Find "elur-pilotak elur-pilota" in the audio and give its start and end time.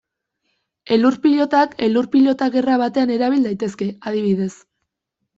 0.93-2.47